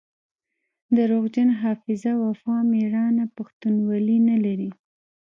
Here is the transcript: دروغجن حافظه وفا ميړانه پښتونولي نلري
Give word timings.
دروغجن 0.97 1.49
حافظه 1.61 2.11
وفا 2.25 2.55
ميړانه 2.71 3.25
پښتونولي 3.35 4.17
نلري 4.29 4.71